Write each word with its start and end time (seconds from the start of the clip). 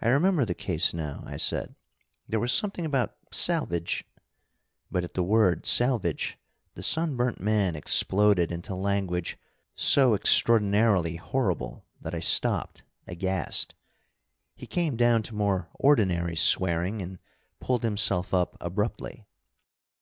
"I 0.00 0.08
remember 0.08 0.46
the 0.46 0.54
case 0.54 0.94
now," 0.94 1.22
I 1.26 1.36
said. 1.36 1.74
"There 2.26 2.40
was 2.40 2.54
something 2.54 2.86
about 2.86 3.18
salvage" 3.30 4.04
But 4.90 5.04
at 5.04 5.12
the 5.12 5.22
word 5.22 5.66
salvage 5.66 6.38
the 6.72 6.82
sunburnt 6.82 7.38
man 7.38 7.76
exploded 7.76 8.50
into 8.50 8.74
language 8.74 9.36
so 9.74 10.14
extraordinarily 10.14 11.16
horrible 11.16 11.84
that 12.00 12.14
I 12.14 12.20
stopped 12.20 12.84
aghast. 13.06 13.74
He 14.56 14.66
came 14.66 14.96
down 14.96 15.22
to 15.24 15.34
more 15.34 15.68
ordinary 15.74 16.34
swearing, 16.34 17.02
and 17.02 17.18
pulled 17.60 17.82
himself 17.82 18.32
up 18.32 18.56
abruptly. 18.58 19.26